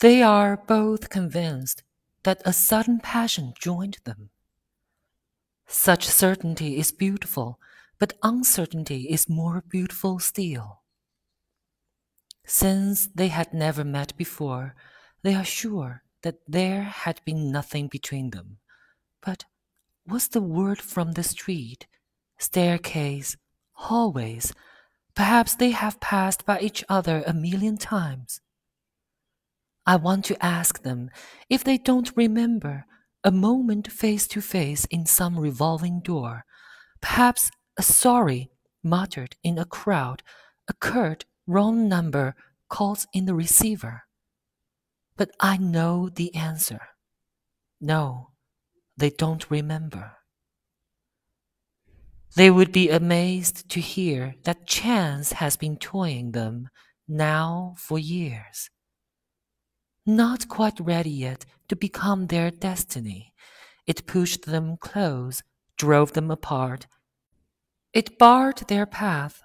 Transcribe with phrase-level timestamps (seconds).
[0.00, 1.82] They are both convinced
[2.22, 4.30] that a sudden passion joined them.
[5.66, 7.58] Such certainty is beautiful,
[7.98, 10.82] but uncertainty is more beautiful still.
[12.46, 14.76] Since they had never met before,
[15.22, 18.58] they are sure that there had been nothing between them.
[19.20, 19.46] But
[20.06, 21.86] was the word from the street,
[22.38, 23.36] staircase,
[23.72, 24.54] hallways?
[25.14, 28.40] Perhaps they have passed by each other a million times.
[29.88, 31.08] I want to ask them
[31.48, 32.84] if they don't remember
[33.24, 36.44] a moment face to face in some revolving door,
[37.00, 38.50] perhaps a sorry
[38.84, 40.22] muttered in a crowd,
[40.68, 42.34] a curt wrong number
[42.68, 44.02] called in the receiver.
[45.16, 46.82] But I know the answer.
[47.80, 48.32] No,
[48.94, 50.18] they don't remember.
[52.36, 56.68] They would be amazed to hear that chance has been toying them
[57.08, 58.68] now for years.
[60.08, 63.34] Not quite ready yet to become their destiny,
[63.86, 65.42] it pushed them close,
[65.76, 66.86] drove them apart.
[67.92, 69.42] It barred their path,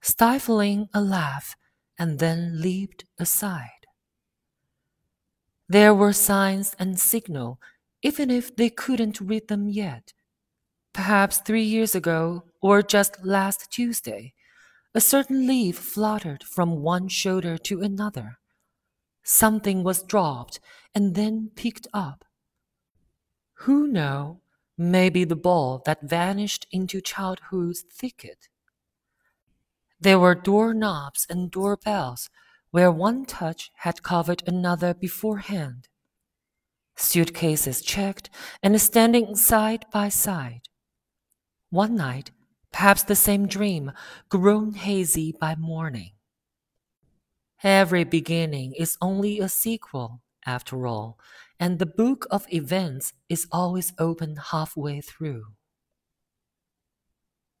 [0.00, 1.56] stifling a laugh,
[1.98, 3.88] and then leaped aside.
[5.68, 7.58] There were signs and signal,
[8.02, 10.12] even if they couldn't read them yet.
[10.92, 14.32] Perhaps three years ago, or just last Tuesday,
[14.94, 18.38] a certain leaf fluttered from one shoulder to another.
[19.22, 20.60] Something was dropped
[20.94, 22.24] and then picked up.
[23.64, 24.40] Who know?
[24.76, 28.48] Maybe the ball that vanished into childhood's thicket.
[30.00, 32.28] There were door knobs and door bells
[32.72, 35.88] where one touch had covered another beforehand.
[36.96, 38.30] Suitcases checked
[38.62, 40.62] and standing side by side.
[41.70, 42.32] One night,
[42.72, 43.92] perhaps the same dream,
[44.28, 46.12] grown hazy by morning.
[47.64, 51.18] Every beginning is only a sequel, after all,
[51.60, 55.44] and the book of events is always open halfway through.